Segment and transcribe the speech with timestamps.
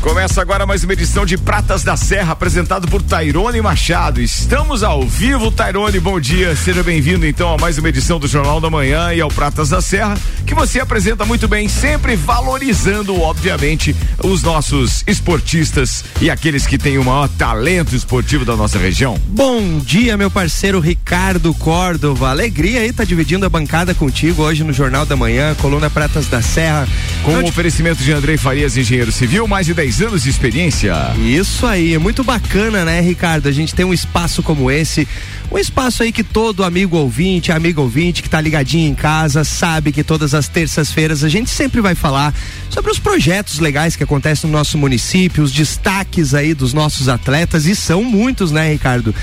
[0.00, 4.20] Começa agora mais uma edição de Pratas da Serra, apresentado por Tairone Machado.
[4.20, 6.54] Estamos ao vivo, Tairone, bom dia.
[6.54, 9.82] Seja bem-vindo então a mais uma edição do Jornal da Manhã e ao Pratas da
[9.82, 10.16] Serra,
[10.46, 16.96] que você apresenta muito bem, sempre valorizando, obviamente, os nossos esportistas e aqueles que têm
[16.96, 19.20] o maior talento esportivo da nossa região.
[19.26, 22.30] Bom dia, meu parceiro Ricardo Córdova.
[22.30, 26.40] Alegria aí tá dividindo a bancada contigo hoje no Jornal da Manhã, coluna Pratas da
[26.40, 26.86] Serra.
[27.24, 30.94] Com o oferecimento de Andrei Farias, engenheiro civil, mais de 10 anos de experiência.
[31.16, 33.48] Isso aí, é muito bacana, né, Ricardo?
[33.48, 35.08] A gente tem um espaço como esse.
[35.50, 39.90] Um espaço aí que todo amigo ouvinte, amigo ouvinte que tá ligadinho em casa, sabe
[39.90, 42.34] que todas as terças-feiras a gente sempre vai falar
[42.68, 47.64] sobre os projetos legais que acontecem no nosso município, os destaques aí dos nossos atletas,
[47.64, 49.14] e são muitos, né, Ricardo?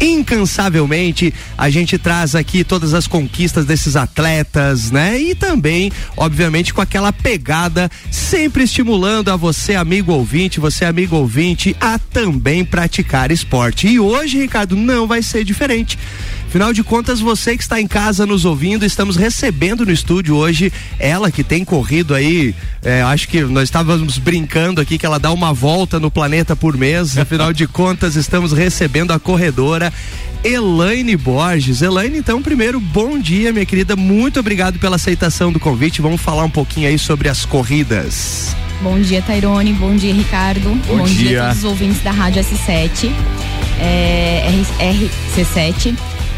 [0.00, 1.32] Incansavelmente.
[1.56, 5.20] A gente traz aqui todas as conquistas desses atletas, né?
[5.20, 11.76] E também, obviamente, com aquela pegada sempre estimulando a você, amigo ouvinte, você, amigo ouvinte,
[11.80, 13.86] a também praticar esporte.
[13.86, 15.98] E hoje, Ricardo, não vai ser diferente.
[16.50, 20.72] Afinal de contas, você que está em casa nos ouvindo, estamos recebendo no estúdio hoje
[20.98, 22.56] ela que tem corrido aí.
[22.82, 26.76] É, acho que nós estávamos brincando aqui que ela dá uma volta no planeta por
[26.76, 27.16] mês.
[27.16, 29.92] Afinal de contas, estamos recebendo a corredora
[30.42, 31.82] Elaine Borges.
[31.82, 33.94] Elaine, então, primeiro, bom dia, minha querida.
[33.94, 36.02] Muito obrigado pela aceitação do convite.
[36.02, 38.56] Vamos falar um pouquinho aí sobre as corridas.
[38.82, 39.72] Bom dia, Tairone.
[39.74, 40.68] Bom dia, Ricardo.
[40.88, 41.28] Bom, bom dia.
[41.28, 43.08] dia a todos os ouvintes da Rádio S7,
[43.78, 45.94] é, RC7.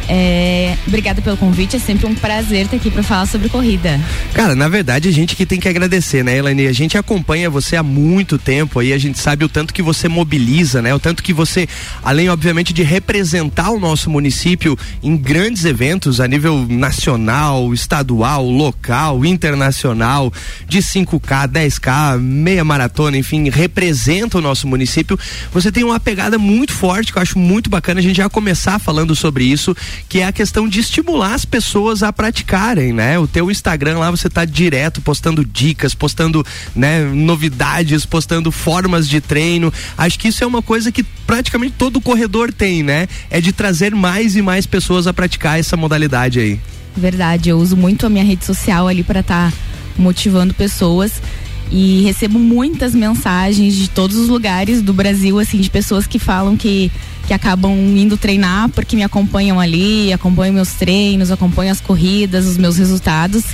[0.08, 4.00] É, obrigada pelo convite, é sempre um prazer estar aqui para falar sobre corrida.
[4.34, 6.67] Cara, na verdade a gente que tem que agradecer, né, Elaine?
[6.67, 10.08] A gente acompanha você há muito tempo aí, a gente sabe o tanto que você
[10.08, 10.95] mobiliza, né?
[10.95, 11.69] O tanto que você,
[12.03, 19.25] além obviamente de representar o nosso município em grandes eventos a nível nacional, estadual, local,
[19.25, 20.33] internacional,
[20.69, 25.19] de 5K, 10K, meia maratona, enfim, representa o nosso município.
[25.53, 28.78] Você tem uma pegada muito forte que eu acho muito bacana a gente já começar
[28.78, 29.77] falando sobre isso
[30.09, 33.19] que é a questão de estimular as pessoas a praticarem, né?
[33.19, 36.45] O teu Instagram lá você tá direto postando dicas, postando,
[36.75, 39.73] né, novidades, postando formas de treino.
[39.97, 43.08] Acho que isso é uma coisa que praticamente todo corredor tem, né?
[43.30, 46.61] É de trazer mais e mais pessoas a praticar essa modalidade aí.
[46.97, 49.57] Verdade, eu uso muito a minha rede social ali para estar tá
[49.97, 51.23] motivando pessoas
[51.70, 56.56] e recebo muitas mensagens de todos os lugares do Brasil, assim, de pessoas que falam
[56.56, 56.90] que,
[57.27, 62.58] que acabam indo treinar porque me acompanham ali, acompanham meus treinos, acompanham as corridas, os
[62.58, 63.45] meus resultados.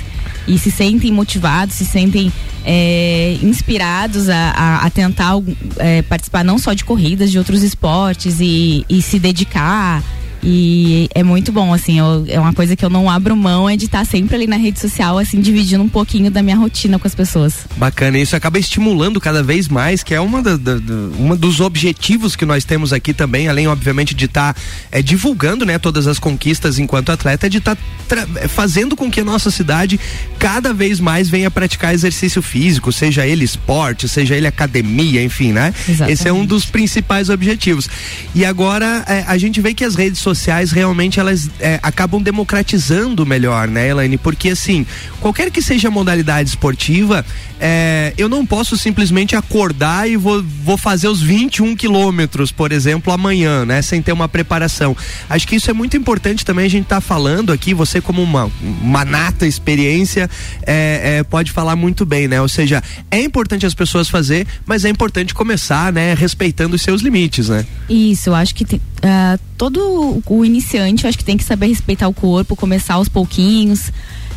[0.47, 2.31] E se sentem motivados, se sentem
[2.65, 5.33] é, inspirados a, a, a tentar
[5.77, 10.03] é, participar não só de corridas, de outros esportes e, e se dedicar
[10.41, 13.75] e é muito bom, assim, eu, é uma coisa que eu não abro mão, é
[13.75, 17.05] de estar sempre ali na rede social, assim, dividindo um pouquinho da minha rotina com
[17.05, 17.65] as pessoas.
[17.75, 20.75] Bacana, isso acaba estimulando cada vez mais, que é uma, da, da,
[21.17, 24.61] uma dos objetivos que nós temos aqui também, além, obviamente, de estar tá,
[24.91, 29.19] é, divulgando, né, todas as conquistas enquanto atleta, é de estar tá fazendo com que
[29.19, 29.99] a nossa cidade
[30.37, 35.73] cada vez mais venha praticar exercício físico, seja ele esporte, seja ele academia, enfim, né?
[35.87, 36.13] Exatamente.
[36.13, 37.89] Esse é um dos principais objetivos.
[38.33, 40.28] E agora é, a gente vê que as redes sociais
[40.71, 44.17] realmente elas é, acabam democratizando melhor, né, Elaine?
[44.17, 44.85] Porque assim,
[45.19, 47.25] qualquer que seja a modalidade esportiva,
[47.59, 53.11] é, eu não posso simplesmente acordar e vou, vou fazer os 21 quilômetros, por exemplo,
[53.11, 53.81] amanhã, né?
[53.81, 54.95] Sem ter uma preparação.
[55.29, 58.49] Acho que isso é muito importante também a gente tá falando aqui, você como uma,
[58.81, 60.29] uma nata experiência,
[60.65, 62.41] é, é, pode falar muito bem, né?
[62.41, 62.81] Ou seja,
[63.11, 66.13] é importante as pessoas fazer, mas é importante começar, né?
[66.13, 67.65] Respeitando os seus limites, né?
[67.89, 71.67] Isso, eu acho que tem, uh, todo o iniciante, eu acho que tem que saber
[71.67, 73.91] respeitar o corpo, começar aos pouquinhos.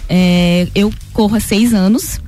[0.09, 2.21] É, eu corro há seis anos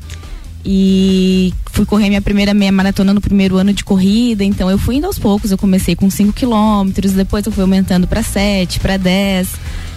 [0.64, 4.96] e fui correr minha primeira meia maratona no primeiro ano de corrida, então eu fui
[4.96, 8.96] indo aos poucos, eu comecei com 5 quilômetros, depois eu fui aumentando para 7, para
[8.96, 9.48] 10,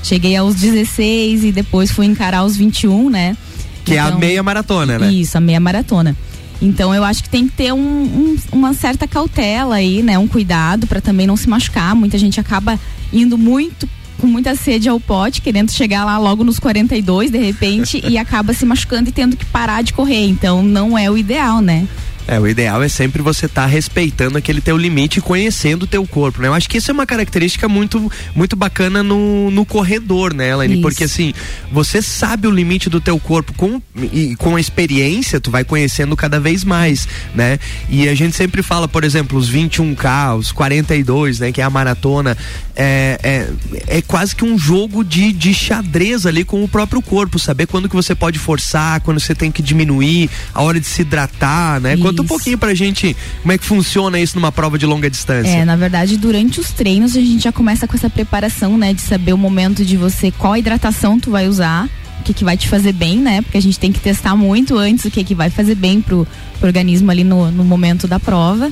[0.03, 3.37] cheguei aos 16 e depois fui encarar os 21, né?
[3.85, 5.11] Que então, é a então, meia maratona, né?
[5.11, 6.15] Isso, a meia maratona.
[6.61, 10.17] Então eu acho que tem que ter um, um, uma certa cautela aí, né?
[10.17, 11.95] Um cuidado para também não se machucar.
[11.95, 12.79] Muita gente acaba
[13.11, 13.87] indo muito
[14.19, 18.53] com muita sede ao pote, querendo chegar lá logo nos 42 de repente e acaba
[18.53, 20.25] se machucando e tendo que parar de correr.
[20.25, 21.87] Então não é o ideal, né?
[22.27, 25.87] É, o ideal é sempre você estar tá respeitando aquele teu limite e conhecendo o
[25.87, 26.49] teu corpo, né?
[26.49, 30.73] Eu acho que isso é uma característica muito, muito bacana no, no corredor, né, Elaine?
[30.73, 30.81] Isso.
[30.81, 31.33] Porque assim,
[31.71, 36.17] você sabe o limite do teu corpo com, e com a experiência, tu vai conhecendo
[36.17, 37.59] cada vez mais, né?
[37.89, 41.53] E a gente sempre fala, por exemplo, os 21K, os 42, né?
[41.53, 42.37] Que é a maratona,
[42.75, 47.39] é, é, é quase que um jogo de, de xadrez ali com o próprio corpo,
[47.39, 51.03] saber quando que você pode forçar, quando você tem que diminuir, a hora de se
[51.03, 51.95] hidratar, né?
[51.95, 55.09] Quando Conta um pouquinho pra gente como é que funciona isso numa prova de longa
[55.09, 55.49] distância.
[55.49, 58.93] É, na verdade, durante os treinos a gente já começa com essa preparação, né?
[58.93, 62.57] De saber o momento de você, qual hidratação tu vai usar, o que, que vai
[62.57, 63.41] te fazer bem, né?
[63.41, 66.27] Porque a gente tem que testar muito antes o que, que vai fazer bem pro,
[66.59, 68.71] pro organismo ali no, no momento da prova.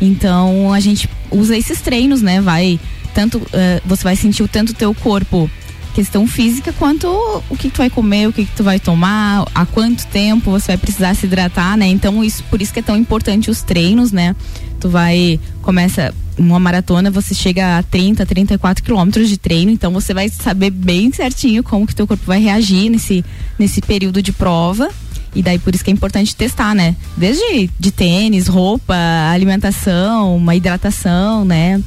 [0.00, 2.40] Então a gente usa esses treinos, né?
[2.40, 2.78] Vai
[3.14, 3.48] tanto uh,
[3.84, 5.50] você vai sentir o tanto teu corpo
[5.94, 7.08] questão física quanto
[7.48, 10.68] o que tu vai comer, o que, que tu vai tomar, há quanto tempo você
[10.68, 11.86] vai precisar se hidratar, né?
[11.86, 14.34] Então isso por isso que é tão importante os treinos, né?
[14.80, 20.14] Tu vai começa uma maratona, você chega a 30, 34 quilômetros de treino, então você
[20.14, 23.24] vai saber bem certinho como que teu corpo vai reagir nesse
[23.58, 24.88] nesse período de prova.
[25.34, 26.96] E daí por isso que é importante testar, né?
[27.16, 28.94] Desde de tênis, roupa,
[29.30, 31.82] alimentação, uma hidratação, né?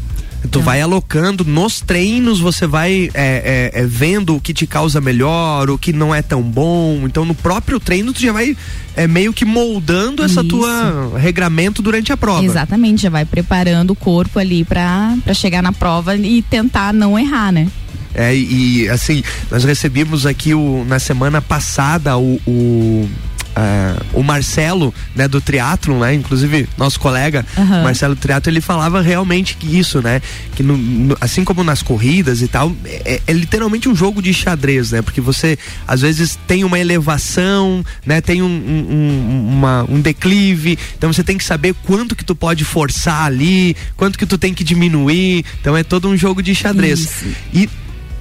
[0.50, 0.62] Tu é.
[0.62, 5.70] vai alocando nos treinos, você vai é, é, é, vendo o que te causa melhor,
[5.70, 7.02] o que não é tão bom.
[7.06, 8.58] Então no próprio treino tu já vai
[8.96, 10.50] é, meio que moldando essa Isso.
[10.50, 12.44] tua regramento durante a prova.
[12.44, 17.52] Exatamente, já vai preparando o corpo ali para chegar na prova e tentar não errar,
[17.52, 17.68] né?
[18.14, 23.10] É, e assim, nós recebemos aqui o, na semana passada o, o
[23.52, 27.84] Uh, o Marcelo, né, do triatlo, né, inclusive nosso colega uhum.
[27.84, 30.22] Marcelo Triatlo, ele falava realmente que isso, né,
[30.56, 34.34] que no, no, assim como nas corridas e tal, é, é, literalmente um jogo de
[34.34, 40.00] xadrez, né, porque você às vezes tem uma elevação, né, tem um, um, uma, um
[40.00, 44.38] declive, então você tem que saber quanto que tu pode forçar ali, quanto que tu
[44.38, 47.00] tem que diminuir, então é todo um jogo de xadrez.
[47.00, 47.26] Isso.
[47.54, 47.70] E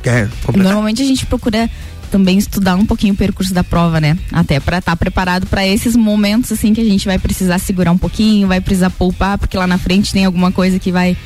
[0.05, 1.69] é, Normalmente a gente procura
[2.11, 4.19] também estudar um pouquinho o percurso da prova, né?
[4.33, 7.93] Até para estar tá preparado para esses momentos assim que a gente vai precisar segurar
[7.93, 11.17] um pouquinho, vai precisar poupar, porque lá na frente tem alguma coisa que vai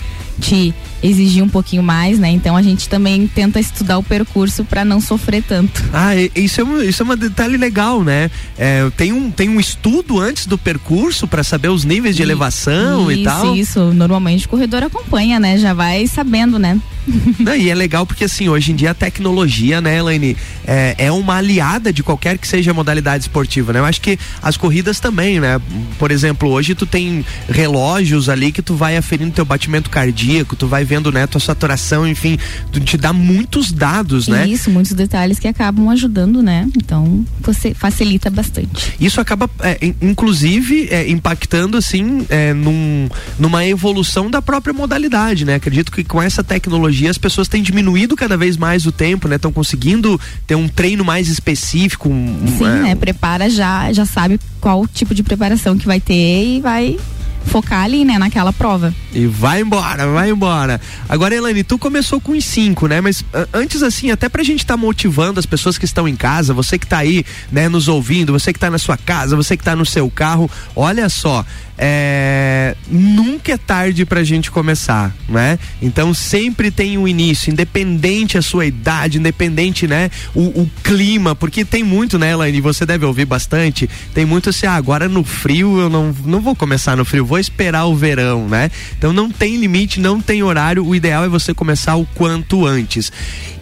[0.40, 2.30] te exigir um pouquinho mais, né?
[2.30, 5.84] Então a gente também tenta estudar o percurso para não sofrer tanto.
[5.92, 8.30] Ah, isso é um, isso é um detalhe legal, né?
[8.58, 12.24] É, tem, um, tem um estudo antes do percurso para saber os níveis de e,
[12.24, 13.56] elevação isso, e tal?
[13.56, 15.58] Isso, normalmente o corredor acompanha, né?
[15.58, 16.80] Já vai sabendo, né?
[17.38, 20.36] Não, e é legal porque assim, hoje em dia a tecnologia, né, Elaine,
[20.66, 23.80] é, é uma aliada de qualquer que seja a modalidade esportiva, né?
[23.80, 25.60] Eu acho que as corridas também, né?
[25.98, 30.66] Por exemplo, hoje tu tem relógios ali que tu vai aferindo teu batimento cardíaco, tu
[30.66, 32.38] vai vendo né, tua saturação, enfim,
[32.84, 34.46] te dá muitos dados, né?
[34.48, 36.68] Isso, muitos detalhes que acabam ajudando, né?
[36.76, 38.94] Então, você facilita bastante.
[39.00, 43.08] Isso acaba, é, inclusive, é, impactando, assim, é, num,
[43.38, 45.54] numa evolução da própria modalidade, né?
[45.54, 49.36] Acredito que com essa tecnologia as pessoas têm diminuído cada vez mais o tempo, né?
[49.36, 52.08] Estão conseguindo ter um treino mais específico.
[52.08, 52.94] Um, Sim, né?
[52.94, 56.96] Prepara já, já sabe qual tipo de preparação que vai ter e vai
[57.44, 58.94] focar ali, né, naquela prova.
[59.12, 60.80] E vai embora, vai embora.
[61.08, 63.00] Agora, Elane, tu começou com os cinco, né?
[63.00, 66.54] Mas antes, assim, até pra gente estar tá motivando as pessoas que estão em casa,
[66.54, 69.62] você que tá aí, né, nos ouvindo, você que tá na sua casa, você que
[69.62, 71.44] tá no seu carro, olha só,
[71.76, 75.58] é, nunca é tarde pra gente começar, né?
[75.82, 80.10] Então sempre tem um início, independente a sua idade, independente, né?
[80.34, 82.60] O, o clima, porque tem muito, né, Elaine?
[82.60, 83.88] Você deve ouvir bastante.
[84.12, 87.38] Tem muito assim, ah, agora no frio eu não, não vou começar no frio, vou
[87.38, 88.70] esperar o verão, né?
[88.96, 90.86] Então não tem limite, não tem horário.
[90.86, 93.10] O ideal é você começar o quanto antes.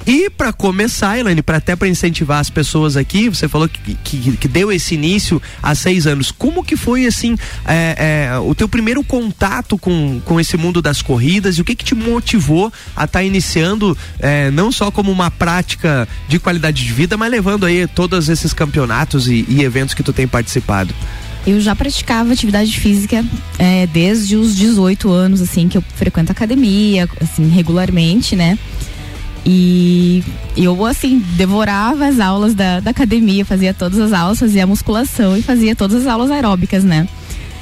[0.07, 4.37] E para começar, Elaine, para até para incentivar as pessoas aqui, você falou que, que,
[4.37, 6.33] que, deu esse início há seis anos.
[6.33, 11.01] Como que foi assim é, é, o teu primeiro contato com, com esse mundo das
[11.01, 12.67] corridas e o que que te motivou
[12.97, 17.31] a estar tá iniciando é, não só como uma prática de qualidade de vida, mas
[17.31, 20.93] levando aí todos esses campeonatos e, e eventos que tu tem participado?
[21.47, 23.25] Eu já praticava atividade física
[23.57, 28.59] é, desde os 18 anos, assim, que eu frequento academia, assim, regularmente, né?
[29.47, 30.25] E
[30.57, 35.43] eu, assim, devorava as aulas da, da academia, fazia todas as aulas, fazia musculação e
[35.43, 37.07] fazia todas as aulas aeróbicas, né?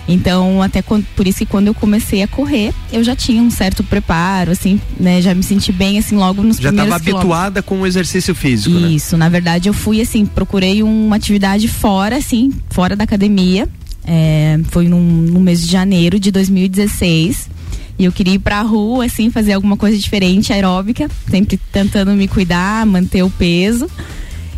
[0.09, 3.51] Então, até quando, por isso que quando eu comecei a correr, eu já tinha um
[3.51, 5.23] certo preparo, assim, né?
[5.23, 8.35] Já me senti bem, assim, logo nos já primeiros Já estava habituada com o exercício
[8.35, 8.89] físico, né?
[8.89, 9.21] Isso, né?
[9.21, 13.69] na verdade eu fui, assim, procurei uma atividade fora, assim, fora da academia.
[14.05, 17.51] É, foi num, no mês de janeiro de 2016
[18.01, 22.27] e eu queria ir pra rua, assim, fazer alguma coisa diferente, aeróbica, sempre tentando me
[22.27, 23.91] cuidar, manter o peso.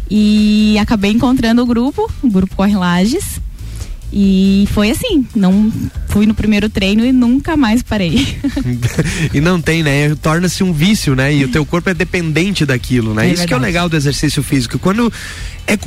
[0.08, 3.40] E acabei encontrando o grupo, o grupo Corre Lages.
[4.12, 5.72] E foi assim, não
[6.08, 8.36] fui no primeiro treino e nunca mais parei.
[9.32, 10.14] e não tem, né?
[10.16, 11.34] Torna-se um vício, né?
[11.34, 13.22] E o teu corpo é dependente daquilo, né?
[13.22, 13.48] É Isso verdade.
[13.48, 14.78] que é o legal do exercício físico.
[14.78, 15.10] Quando
[15.66, 15.78] é,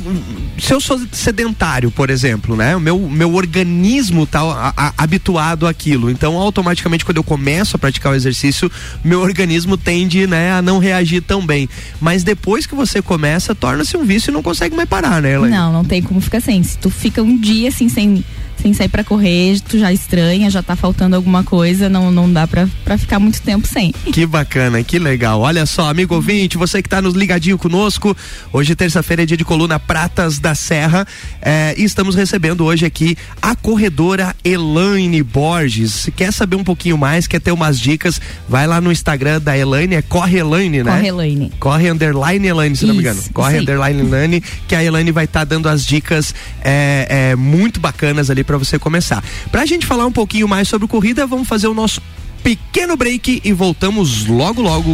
[0.58, 2.74] se eu sou sedentário, por exemplo, né?
[2.74, 4.40] O meu, meu organismo tá
[4.76, 6.10] a, habituado àquilo.
[6.10, 8.70] Então, automaticamente, quando eu começo a praticar o exercício,
[9.04, 11.68] meu organismo tende, né, a não reagir tão bem.
[12.00, 15.54] Mas depois que você começa, torna-se um vício e não consegue mais parar, né, Elaine?
[15.54, 16.62] Não, não tem como ficar sem.
[16.62, 18.24] Se tu fica um dia assim sem
[18.60, 22.46] sem sair para correr, tu já estranha, já tá faltando alguma coisa, não, não dá
[22.46, 23.92] pra, pra ficar muito tempo sem.
[23.92, 25.40] Que bacana, que legal.
[25.40, 28.16] Olha só, amigo ouvinte, você que tá nos ligadinho conosco,
[28.52, 31.06] hoje terça-feira é dia de coluna Pratas da Serra
[31.40, 35.92] é, e estamos recebendo hoje aqui a corredora Elaine Borges.
[35.92, 39.56] Se quer saber um pouquinho mais, quer ter umas dicas, vai lá no Instagram da
[39.56, 40.92] Elaine, é Corre Elaine, né?
[40.92, 41.52] Corre Elaine.
[41.58, 43.22] Corre Underline Elaine, se isso, não me engano.
[43.32, 47.80] Corre Underline Elaine, que a Elaine vai estar tá dando as dicas é, é, muito
[47.80, 49.22] bacanas ali para você começar.
[49.50, 52.00] Pra gente falar um pouquinho mais sobre corrida, vamos fazer o nosso
[52.42, 54.92] pequeno break e voltamos logo logo.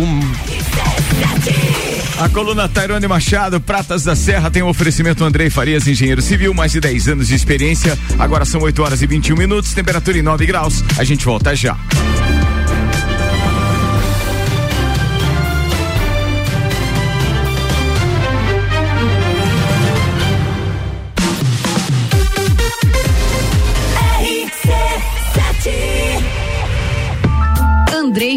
[2.18, 6.72] A coluna Tairone Machado, Pratas da Serra, tem um oferecimento Andrei Farias, engenheiro civil, mais
[6.72, 7.98] de 10 anos de experiência.
[8.18, 10.84] Agora são 8 horas e 21 minutos, temperatura em 9 graus.
[10.96, 11.76] A gente volta já.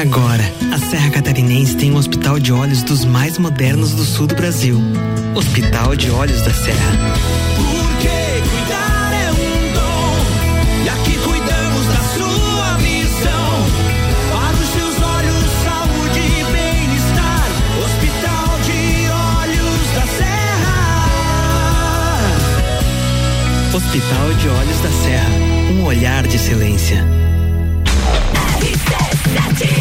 [0.00, 0.42] Agora,
[0.72, 4.80] a Serra Catarinense tem um hospital de olhos dos mais modernos do sul do Brasil.
[5.34, 6.96] Hospital de Olhos da Serra.
[7.54, 8.08] Porque
[8.48, 10.24] cuidar é um dom.
[10.86, 13.66] E aqui cuidamos da sua missão.
[14.32, 17.46] Para os seus olhos, saúde e bem-estar.
[17.84, 18.80] Hospital de
[19.44, 20.80] Olhos da Serra.
[23.74, 25.28] Hospital de Olhos da Serra.
[25.74, 27.19] Um olhar de excelência.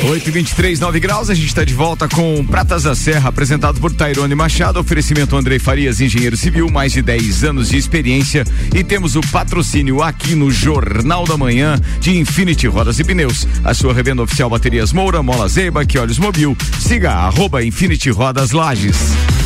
[0.10, 3.80] 8 e 23 9 graus, a gente está de volta com Pratas da Serra, apresentado
[3.80, 8.46] por Tairone Machado, oferecimento Andrei Farias, engenheiro civil, mais de 10 anos de experiência.
[8.74, 13.48] E temos o patrocínio aqui no Jornal da Manhã de Infinity Rodas e Pneus.
[13.64, 16.58] A sua revenda oficial Baterias Moura, Mola Zeiba, que olhos mobil.
[16.80, 19.39] Siga arroba Infinity Rodas Lages.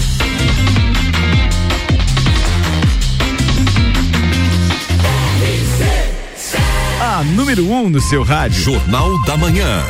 [7.24, 8.62] A número 1 um no seu rádio.
[8.62, 9.82] Jornal da Manhã.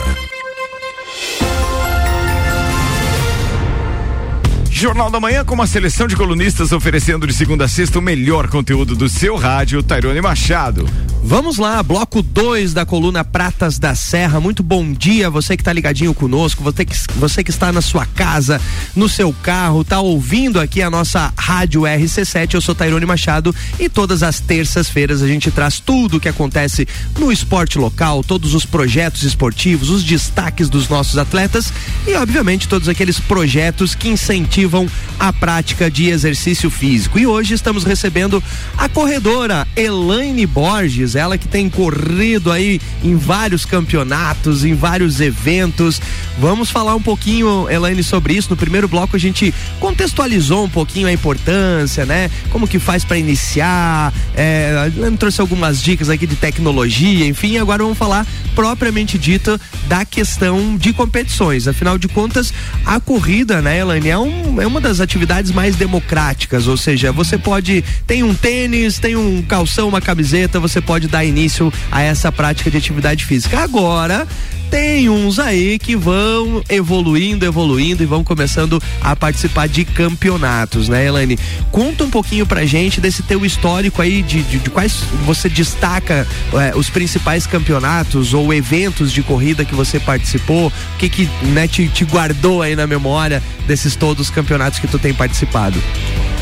[4.69, 8.49] Jornal da Manhã com uma seleção de colunistas oferecendo de segunda a sexta o melhor
[8.49, 10.87] conteúdo do seu rádio, Tairone Machado.
[11.25, 14.41] Vamos lá, bloco 2 da coluna Pratas da Serra.
[14.41, 18.05] Muito bom dia, você que está ligadinho conosco, você que, você que está na sua
[18.05, 18.59] casa,
[18.93, 22.55] no seu carro, está ouvindo aqui a nossa rádio RC7.
[22.55, 26.85] Eu sou Tairone Machado e todas as terças-feiras a gente traz tudo o que acontece
[27.17, 31.71] no esporte local, todos os projetos esportivos, os destaques dos nossos atletas
[32.05, 34.89] e, obviamente, todos aqueles projetos que incentivam
[35.23, 37.17] a prática de exercício físico.
[37.17, 38.43] E hoje estamos recebendo
[38.77, 46.01] a corredora Elaine Borges, ela que tem corrido aí em vários campeonatos, em vários eventos.
[46.37, 48.49] Vamos falar um pouquinho, Elaine, sobre isso.
[48.49, 52.29] No primeiro bloco a gente contextualizou um pouquinho a importância, né?
[52.49, 57.97] Como que faz para iniciar, é, trouxe algumas dicas aqui de tecnologia, enfim, agora vamos
[57.97, 61.65] falar propriamente dita da questão de competições.
[61.65, 62.53] Afinal de contas,
[62.85, 67.37] a corrida, né, Elaine, é um, é uma das atividades mais democráticas, ou seja, você
[67.37, 72.31] pode tem um tênis, tem um calção, uma camiseta, você pode dar início a essa
[72.31, 73.59] prática de atividade física.
[73.59, 74.27] Agora,
[74.69, 81.05] tem uns aí que vão evoluindo, evoluindo e vão começando a participar de campeonatos, né,
[81.05, 81.37] Elaine?
[81.71, 86.27] Conta um pouquinho pra gente desse teu histórico aí, de, de, de quais você destaca
[86.53, 91.67] é, os principais campeonatos ou eventos de corrida que você participou, o que que né,
[91.67, 95.81] te, te guardou aí na memória desses todos os campeonatos que tu tem participado?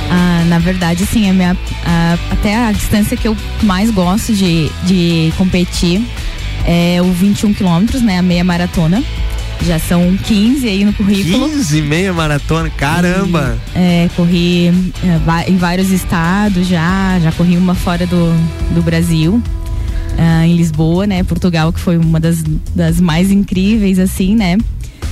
[0.10, 4.70] Ah, na verdade, sim, a minha, a, até a distância que eu mais gosto de,
[4.84, 6.02] de competir
[6.66, 8.18] é o 21 quilômetros, né?
[8.18, 9.04] A meia maratona.
[9.64, 11.50] Já são 15 aí no currículo.
[11.50, 13.58] 15 meia maratona, caramba!
[13.76, 14.70] E, é, corri
[15.04, 18.34] é, em vários estados já, já corri uma fora do,
[18.74, 19.42] do Brasil.
[20.12, 21.24] Uh, em Lisboa, né?
[21.24, 22.44] Portugal, que foi uma das,
[22.76, 24.58] das mais incríveis, assim, né?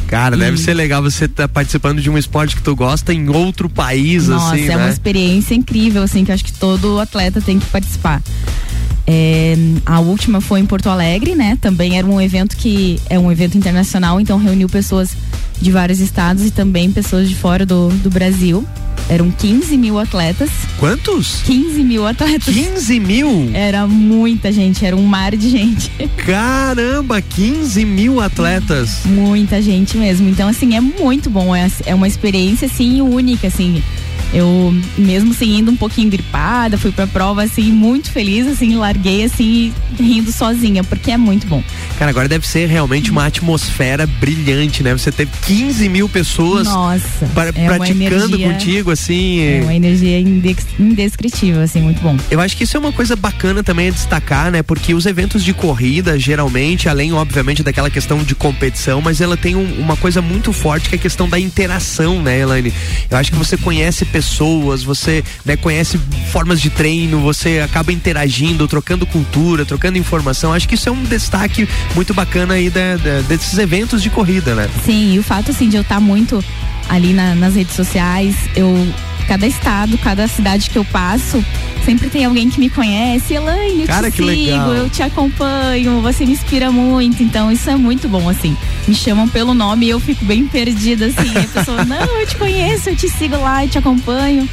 [0.10, 0.40] Cara, e...
[0.40, 3.70] deve ser legal você estar tá participando de um esporte que tu gosta em outro
[3.70, 4.78] país, Nossa, assim, é né?
[4.78, 8.22] uma experiência incrível, assim, que eu acho que todo atleta tem que participar.
[9.12, 9.56] É,
[9.88, 11.58] a última foi em Porto Alegre, né?
[11.60, 15.18] Também era um evento que é um evento internacional, então reuniu pessoas
[15.60, 18.64] de vários estados e também pessoas de fora do, do Brasil.
[19.10, 20.52] Eram 15 mil atletas.
[20.78, 21.42] Quantos?
[21.44, 22.54] 15 mil atletas.
[22.54, 23.50] 15 mil?
[23.52, 25.90] Era muita gente, era um mar de gente.
[26.24, 29.00] Caramba, 15 mil atletas.
[29.06, 30.30] Muita gente mesmo.
[30.30, 31.56] Então, assim, é muito bom.
[31.56, 33.82] É, é uma experiência, assim, única, assim.
[34.34, 39.24] Eu, mesmo assim, indo um pouquinho gripada, fui pra prova, assim, muito feliz, assim, larguei,
[39.24, 41.64] assim, rindo sozinha, porque é muito bom.
[41.98, 44.92] Cara, agora deve ser realmente uma atmosfera brilhante, né?
[44.94, 49.40] Você teve 15 mil pessoas Nossa, pra- é praticando energia- contigo, assim.
[49.42, 50.20] É uma energia
[50.80, 52.16] indescritível, assim, muito bom.
[52.30, 54.62] Eu acho que isso é uma coisa bacana também a destacar, né?
[54.64, 59.56] Porque os eventos de corrida, geralmente, além, obviamente, daquela questão de competição, mas ela tem
[59.56, 62.72] um- uma coisa muito forte que é a questão da interação, né, Elaine?
[63.10, 64.19] Eu acho que você conhece pessoas,
[64.84, 65.98] você né, conhece
[66.32, 70.54] formas de treino, você acaba interagindo, trocando cultura, trocando informação.
[70.54, 74.54] Acho que isso é um destaque muito bacana aí da- da- desses eventos de corrida,
[74.56, 74.70] né?
[74.86, 76.44] Sim, e o fato assim de eu estar muito
[76.90, 78.74] ali na- nas redes sociais, eu
[79.28, 81.44] cada estado, cada cidade que eu passo,
[81.86, 84.74] sempre tem alguém que me conhece, Elaine, eu Cara, te sigo, legal.
[84.74, 88.58] eu te acompanho, você me inspira muito, então isso é muito bom assim.
[88.88, 92.36] Me chamam pelo nome e eu fico bem perdida assim, a pessoa, não, eu te
[92.38, 94.50] conheço, eu te sigo lá, eu te acompanho.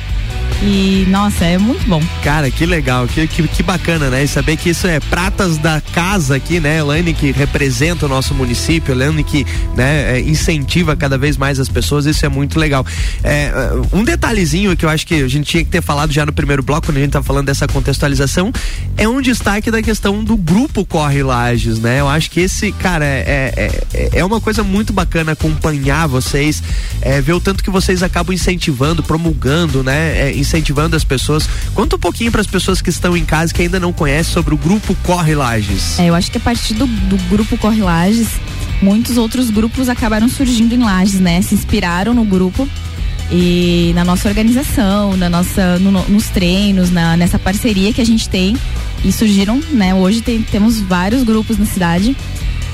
[0.63, 2.03] E nossa, é muito bom.
[2.25, 4.25] Cara, que legal, que, que, que bacana, né?
[4.25, 6.79] E saber que isso é pratas da casa aqui, né?
[6.79, 9.47] Elaine que representa o nosso município, Elaine que
[9.77, 12.85] né, é, incentiva cada vez mais as pessoas, isso é muito legal.
[13.23, 13.53] É,
[13.93, 16.63] um detalhezinho que eu acho que a gente tinha que ter falado já no primeiro
[16.63, 18.51] bloco, quando a gente tá falando dessa contextualização,
[18.97, 22.01] é um destaque da questão do grupo Corre Lages, né?
[22.01, 26.63] Eu acho que esse, cara, é, é, é- é uma coisa muito bacana acompanhar vocês,
[27.03, 30.29] é, ver o tanto que vocês acabam incentivando, promulgando, né?
[30.29, 31.49] É, incentivando as pessoas.
[31.75, 34.55] Conta um pouquinho para as pessoas que estão em casa que ainda não conhecem sobre
[34.55, 35.99] o grupo Corre Lages.
[35.99, 38.29] É, eu acho que a partir do, do grupo Corre Lages,
[38.81, 41.43] muitos outros grupos acabaram surgindo em Lages, né?
[41.43, 42.69] Se inspiraram no grupo
[43.31, 48.07] e na nossa organização, na nossa, no- no- nos treinos, na, nessa parceria que a
[48.07, 48.57] gente tem
[49.05, 49.95] e surgiram, né?
[49.95, 52.17] Hoje tem- temos vários grupos na cidade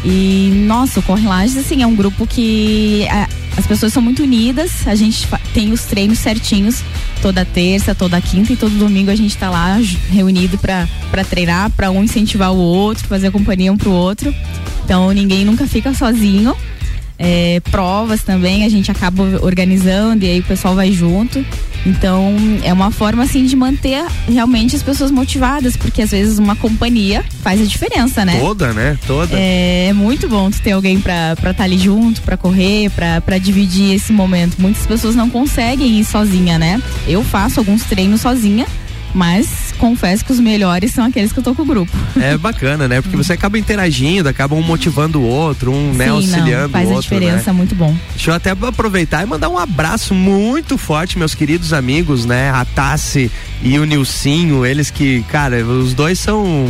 [0.04, 4.22] e nossa, o Corre Lages assim é um grupo que a- as pessoas são muito
[4.22, 6.82] unidas, a gente tem os treinos certinhos
[7.20, 9.78] toda terça, toda quinta e todo domingo a gente tá lá
[10.10, 10.88] reunido para
[11.28, 14.34] treinar, pra um incentivar o outro, fazer companhia um pro outro.
[14.84, 16.56] Então ninguém nunca fica sozinho.
[17.18, 21.44] É, provas também a gente acaba organizando e aí o pessoal vai junto.
[21.84, 26.54] Então é uma forma assim de manter realmente as pessoas motivadas, porque às vezes uma
[26.54, 28.38] companhia faz a diferença, né?
[28.38, 28.98] Toda, né?
[29.06, 29.36] Toda.
[29.36, 33.20] É, é muito bom tu ter alguém pra estar tá ali junto, pra correr, pra
[33.20, 34.56] pra dividir esse momento.
[34.58, 36.80] Muitas pessoas não conseguem ir sozinha, né?
[37.06, 38.66] Eu faço alguns treinos sozinha,
[39.14, 41.90] mas confesso que os melhores são aqueles que eu tô com o grupo.
[42.20, 43.02] É bacana, né?
[43.02, 46.88] Porque você acaba interagindo, acaba um motivando o outro, um né, Sim, auxiliando não, faz
[46.88, 47.14] o a outro.
[47.14, 47.20] né?
[47.20, 47.92] diferença, muito bom.
[48.10, 52.50] Deixa eu até aproveitar e mandar um abraço muito forte, meus queridos amigos, né?
[52.50, 53.28] A Tassi
[53.60, 56.68] e o Nilcinho, eles que, cara, os dois são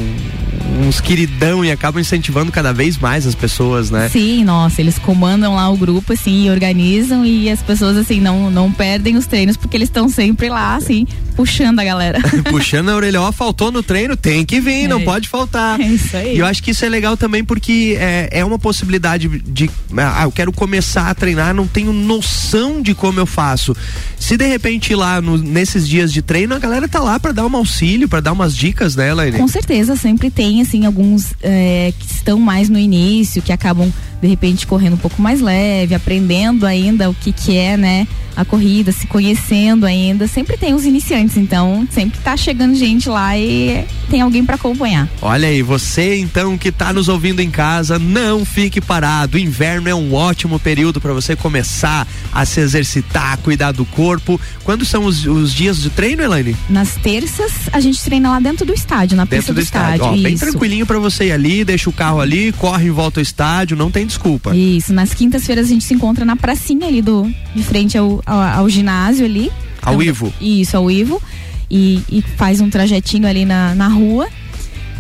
[0.81, 4.09] uns queridão e acabam incentivando cada vez mais as pessoas, né?
[4.09, 8.51] Sim, nossa, eles comandam lá o grupo, assim, e organizam e as pessoas, assim, não,
[8.51, 12.20] não perdem os treinos porque eles estão sempre lá, assim, puxando a galera.
[12.51, 15.05] Puxando a orelha, ó, faltou no treino, tem que vir, não É.
[15.05, 15.79] pode faltar.
[15.81, 16.37] É isso aí.
[16.37, 19.71] E eu acho que isso é legal também porque é, é uma possibilidade de.
[19.97, 23.75] Ah, eu quero começar a treinar, não tenho noção de como eu faço.
[24.19, 27.33] Se de repente ir lá no- nesses dias de treino, a galera tá lá pra
[27.33, 29.38] dar um auxílio, pra dar umas dicas, né, Elaine?
[29.38, 34.29] Com certeza, sempre tem, assim, alguns é, que estão mais no início, que acabam, de
[34.29, 38.93] repente, correndo um pouco mais leve, aprendendo ainda o que que é, né, a corrida,
[38.93, 40.27] se conhecendo ainda.
[40.29, 45.09] Sempre tem os iniciantes, então sempre tá chegando gente lá e tem alguém para acompanhar.
[45.21, 49.37] Olha aí, você então que tá nos ouvindo em casa, não fique parado.
[49.37, 54.41] O inverno é um ótimo período para você começar a se exercitar, cuidar do corpo.
[54.65, 56.57] Quando são os, os dias de treino, Elaine?
[56.69, 60.05] Nas terças, a gente treina lá dentro do estádio, na pista Dentro do estádio.
[60.05, 63.23] Ó, bem tranquilinho para você ir ali, deixa o carro ali, corre em volta ao
[63.23, 64.55] estádio, não tem desculpa.
[64.55, 68.41] Isso, nas quintas-feiras a gente se encontra na pracinha ali do, de frente ao, ao,
[68.41, 69.51] ao ginásio ali.
[69.81, 70.33] Ao Então, Ivo.
[70.41, 71.21] Isso, ao Ivo.
[71.75, 74.29] E, e faz um trajetinho ali na, na rua.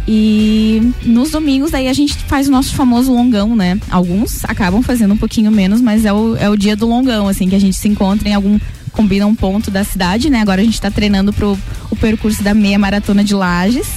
[0.08, 3.78] E nos domingos daí a gente faz o nosso famoso longão, né?
[3.90, 7.48] Alguns acabam fazendo um pouquinho menos, mas é o, é o dia do longão, assim,
[7.48, 8.58] que a gente se encontra em algum.
[8.90, 10.40] Combina um ponto da cidade, né?
[10.40, 11.58] Agora a gente tá treinando pro
[11.90, 13.88] o percurso da meia maratona de Lages.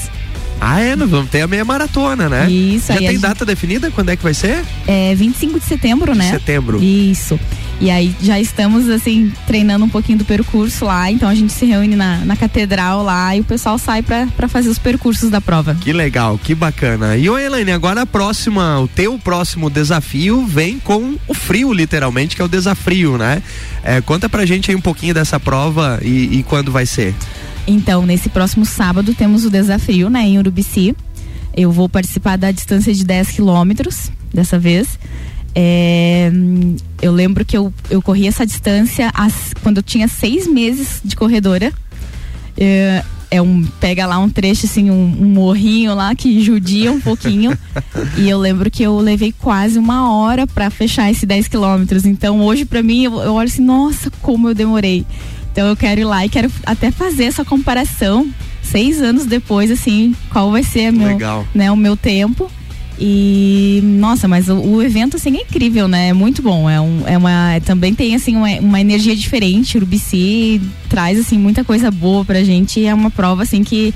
[0.62, 2.50] Ah, é, nós vamos ter a meia maratona, né?
[2.50, 3.92] Isso, Já aí tem gente- data definida?
[3.92, 4.64] Quando é que vai ser?
[4.88, 6.30] É 25 de setembro, né?
[6.32, 6.82] Setembro.
[6.82, 7.38] Isso.
[7.80, 11.66] E aí já estamos assim treinando um pouquinho do percurso lá, então a gente se
[11.66, 15.76] reúne na, na catedral lá e o pessoal sai para fazer os percursos da prova.
[15.76, 17.18] Que legal, que bacana.
[17.18, 22.36] E ô Elaine, agora a próxima, o teu próximo desafio vem com o frio, literalmente,
[22.36, 23.44] que é o desafio, né?
[23.84, 27.14] É, conta pra gente aí um pouquinho dessa prova e, e quando vai ser.
[27.68, 30.96] Então, nesse próximo sábado temos o desafio, né, em Urubici.
[31.56, 35.00] Eu vou participar da distância de 10 quilômetros dessa vez.
[35.58, 36.30] É,
[37.02, 41.16] eu lembro que eu, eu corri essa distância as, quando eu tinha seis meses de
[41.16, 41.72] corredora.
[42.58, 47.00] É, é um pega lá um trecho assim um, um, morrinho lá que judia um
[47.00, 47.58] pouquinho.
[48.18, 52.06] E eu lembro que eu levei quase uma hora para fechar esse 10 quilômetros.
[52.06, 55.06] Então hoje para mim eu, eu olho assim nossa como eu demorei.
[55.52, 58.30] Então eu quero ir lá e quero até fazer essa comparação
[58.62, 61.18] seis anos depois assim qual vai ser meu,
[61.54, 62.50] né o meu tempo
[63.00, 66.10] e nossa, mas o, o, evento assim é incrível, né?
[66.10, 66.70] É muito bom.
[66.70, 69.78] É, um, é uma também tem assim uma, uma energia diferente.
[69.78, 72.86] Urubici traz assim muita coisa boa pra gente.
[72.86, 73.94] É uma prova assim que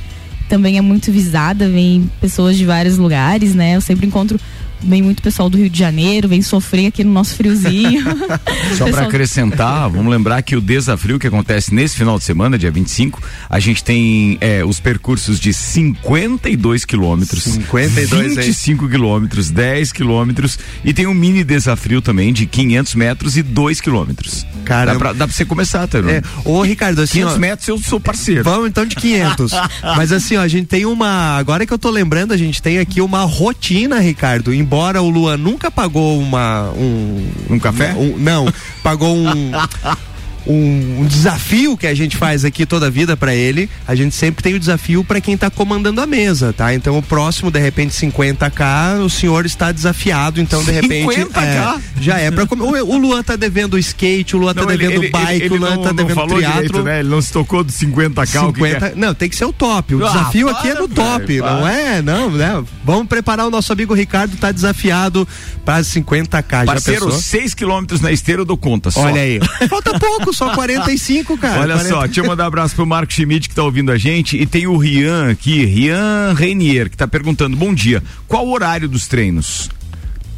[0.50, 3.76] também é muito visada, vem pessoas de vários lugares, né?
[3.76, 4.40] Eu sempre encontro
[4.82, 8.04] vem muito pessoal do Rio de Janeiro, vem sofrer aqui no nosso friozinho.
[8.78, 12.72] Só para acrescentar, vamos lembrar que o desafio que acontece nesse final de semana, dia
[12.72, 20.60] 25, a gente tem é, os percursos de 52 quilômetros, 52, 25 quilômetros, 10 quilômetros
[20.84, 24.46] e tem um mini desafio também de 500 metros e 2 quilômetros.
[24.66, 25.98] Cara, dá pra, dá pra você começar, tá?
[26.00, 28.44] É, ô Ricardo, assim, 500 ó, metros eu sou parceiro.
[28.44, 29.52] Vamos então de 500.
[29.98, 32.78] Mas assim, ó, a gente tem uma, agora que eu tô lembrando, a gente tem
[32.78, 38.16] aqui uma rotina, Ricardo, em embora o Luan nunca pagou uma um um café, um,
[38.20, 38.46] não,
[38.84, 39.52] pagou um
[40.50, 43.70] um, um, desafio que a gente faz aqui toda a vida para ele.
[43.88, 46.74] A gente sempre tem o desafio para quem tá comandando a mesa, tá?
[46.74, 51.22] Então o próximo, de repente, 50k, o senhor está desafiado, então de repente.
[51.22, 54.76] É, já é para o, o Luan tá devendo skate, o Luan tá não, tá
[54.76, 56.84] devendo ele, bike, ele, o Luan não, tá devendo triatlo.
[56.84, 57.00] né?
[57.00, 58.48] Ele não se tocou do 50k.
[58.48, 58.94] 50, é?
[58.96, 59.96] Não, tem que ser o top.
[59.96, 62.02] O ah, desafio aqui é no top, não é?
[62.02, 62.64] Não, né?
[62.84, 65.28] Vamos preparar o nosso amigo Ricardo, tá desafiado
[65.64, 66.66] para 50k.
[66.66, 68.90] Parceiro, 6 quilômetros na esteira eu dou conta.
[68.90, 69.02] Só.
[69.02, 69.40] Olha aí.
[69.70, 71.62] Falta pouco, só 45, cara.
[71.62, 71.90] Olha 40...
[71.90, 74.46] só, deixa eu mandar um abraço pro Marco Schmidt que tá ouvindo a gente e
[74.46, 79.08] tem o Rian aqui, Rian Renier, que tá perguntando: bom dia, qual o horário dos
[79.08, 79.70] treinos?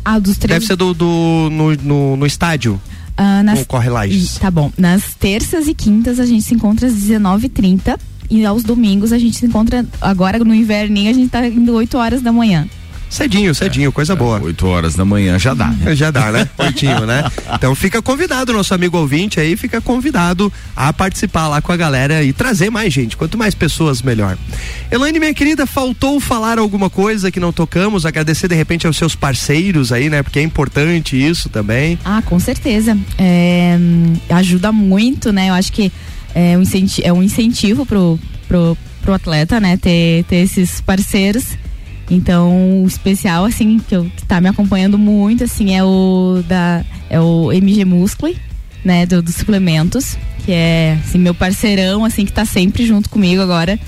[0.04, 0.68] Ah, dos treinos.
[0.68, 2.82] Deve ser do, do no, no, no estádio.
[3.12, 3.64] Uh, nas...
[3.66, 4.02] corre lá
[4.40, 4.72] Tá bom.
[4.78, 9.38] Nas terças e quintas a gente se encontra às 19h30 e aos domingos a gente
[9.38, 12.68] se encontra, agora no inverninho, a gente tá indo 8 horas da manhã.
[13.12, 14.42] Cedinho, cedinho, é, coisa boa.
[14.42, 15.94] 8 horas da manhã já dá, né?
[16.02, 16.50] Já dá, né?
[16.58, 17.26] Oitinho, né?
[17.54, 22.24] Então fica convidado, nosso amigo ouvinte aí, fica convidado a participar lá com a galera
[22.24, 23.18] e trazer mais gente.
[23.18, 24.38] Quanto mais pessoas, melhor.
[24.90, 28.06] Elaine, minha querida, faltou falar alguma coisa que não tocamos?
[28.06, 30.24] Agradecer de repente aos seus parceiros aí, né?
[30.24, 32.00] Porque é importante isso também.
[32.06, 32.98] Ah, com certeza.
[33.18, 33.78] É,
[34.30, 35.50] ajuda muito, né?
[35.50, 35.92] Eu acho que
[36.34, 39.76] é um incentivo, é um incentivo pro, pro, pro atleta, né?
[39.76, 41.58] Ter, ter esses parceiros.
[42.12, 46.84] Então, o especial, assim, que, eu, que tá me acompanhando muito, assim, é o da
[47.10, 48.36] é o MG Muscle,
[48.84, 53.42] né, do, dos suplementos, que é, assim, meu parceirão, assim, que tá sempre junto comigo
[53.42, 53.80] agora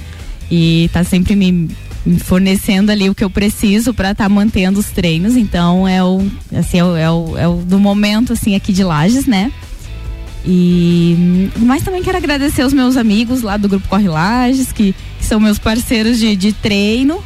[0.49, 1.69] e tá sempre me,
[2.05, 5.35] me fornecendo ali o que eu preciso para estar tá mantendo os treinos.
[5.35, 8.85] Então, é o, assim, é o, é o, é o do momento, assim, aqui de
[8.85, 9.51] Lages, né?
[10.45, 15.25] E mas também quero agradecer os meus amigos lá do grupo Corre Lages, que, que
[15.25, 17.21] são meus parceiros de, de treino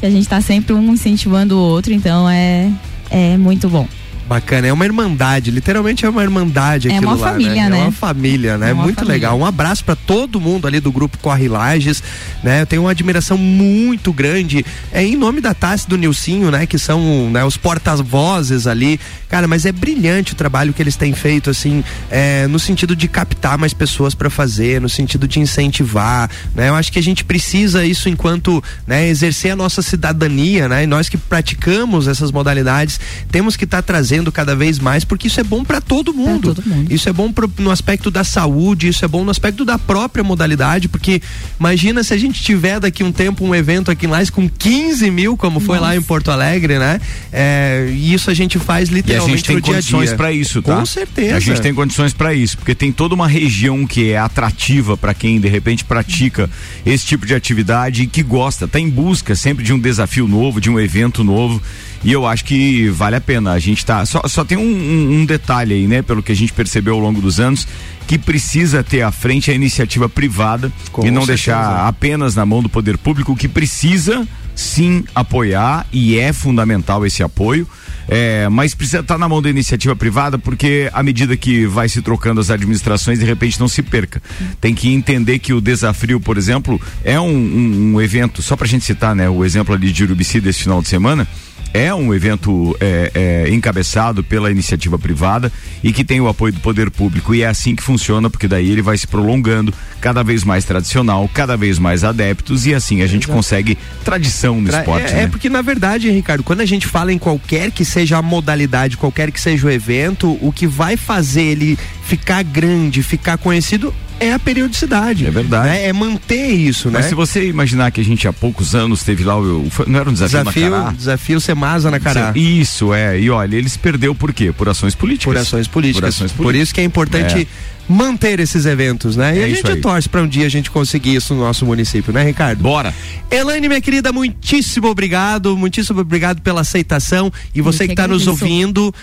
[0.00, 2.72] que a gente está sempre um incentivando o outro, então é,
[3.10, 3.86] é muito bom.
[4.30, 7.68] Bacana, é uma irmandade, literalmente é uma irmandade é aquilo uma lá, família, né?
[7.68, 7.78] né?
[7.80, 8.70] É uma família, né?
[8.70, 9.12] É uma Muito família.
[9.12, 9.36] legal.
[9.36, 12.00] Um abraço para todo mundo ali do grupo Corre Lages,
[12.40, 12.62] né?
[12.62, 16.64] Eu tenho uma admiração muito grande, é em nome da Tassi do Nilcinho, né?
[16.64, 19.00] Que são né, os porta-vozes ali.
[19.28, 23.08] Cara, mas é brilhante o trabalho que eles têm feito, assim, é, no sentido de
[23.08, 26.68] captar mais pessoas para fazer, no sentido de incentivar, né?
[26.68, 29.08] Eu acho que a gente precisa isso enquanto, né?
[29.08, 30.84] Exercer a nossa cidadania, né?
[30.84, 35.28] E nós que praticamos essas modalidades, temos que estar tá trazendo cada vez mais, porque
[35.28, 36.54] isso é bom para todo mundo.
[36.54, 36.92] todo mundo.
[36.92, 40.22] Isso é bom pro, no aspecto da saúde, isso é bom no aspecto da própria
[40.22, 41.22] modalidade, porque
[41.58, 45.10] imagina se a gente tiver daqui um tempo um evento aqui em Lais com 15
[45.10, 45.88] mil, como foi Nossa.
[45.88, 47.00] lá em Porto Alegre, né?
[47.32, 50.60] É, e isso a gente faz literalmente e a gente tem no condições para isso,
[50.62, 50.76] tá?
[50.76, 51.36] Com certeza.
[51.36, 55.14] A gente tem condições para isso, porque tem toda uma região que é atrativa para
[55.14, 56.50] quem de repente pratica
[56.84, 60.60] esse tipo de atividade e que gosta, tá em busca sempre de um desafio novo,
[60.60, 61.60] de um evento novo.
[62.02, 63.52] E eu acho que vale a pena.
[63.52, 64.04] A gente tá.
[64.06, 66.00] Só, só tem um, um, um detalhe aí, né?
[66.02, 67.66] Pelo que a gente percebeu ao longo dos anos,
[68.06, 71.52] que precisa ter à frente a iniciativa privada Com e não certeza.
[71.52, 77.22] deixar apenas na mão do poder público, que precisa sim apoiar e é fundamental esse
[77.22, 77.66] apoio
[78.12, 82.02] É, mas precisa estar na mão da iniciativa privada, porque à medida que vai se
[82.02, 84.20] trocando as administrações, de repente não se perca.
[84.60, 88.66] Tem que entender que o desafio, por exemplo, é um, um, um evento, só pra
[88.66, 91.26] gente citar, né, o exemplo ali de Urubici desse final de semana
[91.72, 95.52] é um evento é, é, encabeçado pela iniciativa privada
[95.82, 97.34] e que tem o apoio do poder público.
[97.34, 101.28] E é assim que funciona, porque daí ele vai se prolongando, cada vez mais tradicional,
[101.32, 103.36] cada vez mais adeptos, e assim a gente Exato.
[103.36, 105.12] consegue tradição no Tra esporte.
[105.12, 105.22] É, né?
[105.22, 108.96] é, porque, na verdade, Ricardo, quando a gente fala em qualquer que seja a modalidade,
[108.96, 111.78] qualquer que seja o evento, o que vai fazer ele
[112.10, 115.26] ficar grande, ficar conhecido é a periodicidade.
[115.26, 115.68] É verdade.
[115.68, 115.86] Né?
[115.86, 117.08] É manter isso, Mas né?
[117.08, 119.70] se você imaginar que a gente há poucos anos teve lá o.
[119.86, 122.32] Não era um desafio, desafio na Desafio Semasa na Cará.
[122.34, 123.18] Isso, é.
[123.18, 124.52] E olha, eles perdeu por quê?
[124.52, 125.32] Por ações políticas.
[125.32, 126.00] Por ações políticas.
[126.00, 126.44] Por, ações políticas.
[126.44, 127.42] por isso que é importante.
[127.42, 129.36] É manter esses eventos, né?
[129.36, 132.12] E é a gente torce para um dia a gente conseguir isso no nosso município,
[132.12, 132.62] né, Ricardo?
[132.62, 132.94] Bora.
[133.28, 138.94] Elaine, minha querida, muitíssimo obrigado, muitíssimo obrigado pela aceitação e você que está nos ouvindo,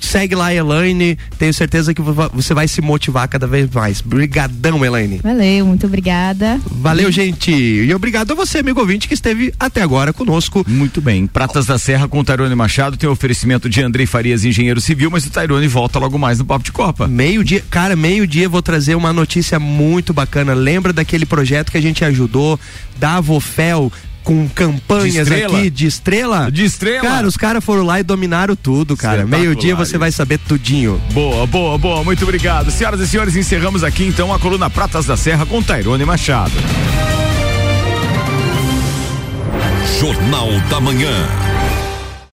[0.00, 1.16] segue lá, Elaine.
[1.38, 4.00] Tenho certeza que você vai se motivar cada vez mais.
[4.00, 5.20] Brigadão, Elaine.
[5.22, 6.60] Valeu, muito obrigada.
[6.66, 7.52] Valeu, gente.
[7.52, 10.64] E obrigado a você, amigo ouvinte, que esteve até agora conosco.
[10.66, 11.26] Muito bem.
[11.26, 15.26] Pratas da Serra com o Tairone Machado tem oferecimento de Andrei Farias, engenheiro civil, mas
[15.26, 17.06] o Tairone volta logo mais no Papo de Copa.
[17.06, 20.54] Meio-dia, cara, meio-dia vou trazer uma notícia muito bacana.
[20.54, 22.58] Lembra daquele projeto que a gente ajudou
[22.98, 23.90] da Avofel
[24.22, 26.50] com campanhas de aqui de estrela.
[26.50, 27.02] De estrela.
[27.02, 29.26] Cara, os caras foram lá e dominaram tudo, cara.
[29.26, 31.00] Meio-dia você vai saber tudinho.
[31.12, 32.04] Boa, boa, boa.
[32.04, 32.70] Muito obrigado.
[32.70, 36.52] Senhoras e senhores, encerramos aqui então a coluna Pratas da Serra com Tairone Machado.
[39.98, 41.59] Jornal da Manhã.